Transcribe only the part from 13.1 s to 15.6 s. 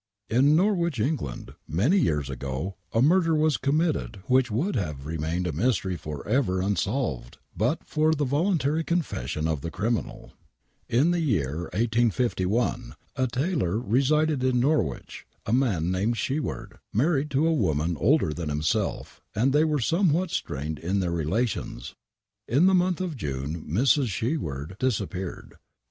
a tailor resided in ISTorwich, a